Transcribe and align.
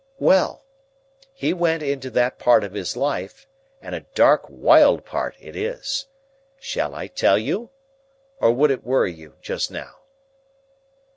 "Well! 0.17 0.65
He 1.31 1.53
went 1.53 1.83
into 1.83 2.09
that 2.09 2.39
part 2.39 2.63
of 2.63 2.73
his 2.73 2.97
life, 2.97 3.45
and 3.83 3.93
a 3.93 4.07
dark 4.15 4.45
wild 4.49 5.05
part 5.05 5.35
it 5.39 5.55
is. 5.55 6.07
Shall 6.59 6.95
I 6.95 7.05
tell 7.05 7.37
you? 7.37 7.69
Or 8.39 8.51
would 8.51 8.71
it 8.71 8.83
worry 8.83 9.13
you 9.13 9.35
just 9.41 9.69
now?" 9.69 9.97